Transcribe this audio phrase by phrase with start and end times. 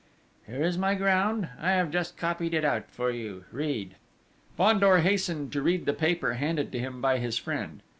[0.47, 1.49] "Here is my ground!
[1.61, 3.45] I have just copied it out for you!
[3.51, 3.97] Read!..."
[4.57, 7.83] Fandor hastened to read the paper handed to him by his friend.